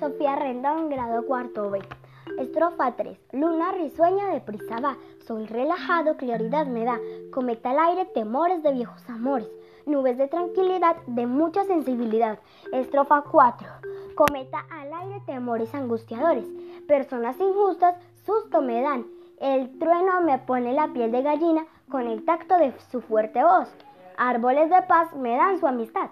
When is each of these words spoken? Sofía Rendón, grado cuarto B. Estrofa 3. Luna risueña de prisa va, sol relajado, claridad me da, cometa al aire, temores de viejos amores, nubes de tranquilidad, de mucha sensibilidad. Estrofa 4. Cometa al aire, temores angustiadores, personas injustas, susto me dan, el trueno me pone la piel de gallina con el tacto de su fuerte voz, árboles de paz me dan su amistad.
Sofía 0.00 0.34
Rendón, 0.34 0.88
grado 0.88 1.26
cuarto 1.26 1.70
B. 1.70 1.78
Estrofa 2.38 2.92
3. 2.96 3.18
Luna 3.32 3.70
risueña 3.72 4.28
de 4.28 4.40
prisa 4.40 4.80
va, 4.80 4.96
sol 5.26 5.46
relajado, 5.46 6.16
claridad 6.16 6.66
me 6.66 6.86
da, 6.86 6.98
cometa 7.30 7.72
al 7.72 7.80
aire, 7.80 8.06
temores 8.06 8.62
de 8.62 8.72
viejos 8.72 9.06
amores, 9.10 9.46
nubes 9.84 10.16
de 10.16 10.26
tranquilidad, 10.26 10.96
de 11.06 11.26
mucha 11.26 11.64
sensibilidad. 11.64 12.38
Estrofa 12.72 13.24
4. 13.30 13.68
Cometa 14.14 14.64
al 14.70 14.90
aire, 14.90 15.20
temores 15.26 15.74
angustiadores, 15.74 16.46
personas 16.88 17.38
injustas, 17.38 17.94
susto 18.24 18.62
me 18.62 18.80
dan, 18.80 19.04
el 19.38 19.78
trueno 19.78 20.22
me 20.22 20.38
pone 20.38 20.72
la 20.72 20.88
piel 20.94 21.12
de 21.12 21.20
gallina 21.20 21.66
con 21.90 22.06
el 22.06 22.24
tacto 22.24 22.56
de 22.56 22.72
su 22.90 23.02
fuerte 23.02 23.44
voz, 23.44 23.68
árboles 24.16 24.70
de 24.70 24.80
paz 24.80 25.14
me 25.14 25.36
dan 25.36 25.60
su 25.60 25.66
amistad. 25.66 26.08